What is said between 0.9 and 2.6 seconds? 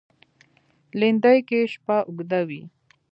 لېندۍ کې شپه اوږده